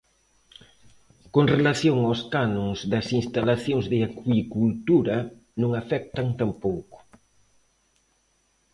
Con 1.33 1.45
relación 1.55 1.97
aos 2.01 2.21
cánons 2.33 2.77
das 2.91 3.07
instalacións 3.19 3.85
de 3.91 3.99
acuicultura, 4.07 5.17
non 5.61 5.71
afectan 5.81 6.27
tampouco. 6.39 6.97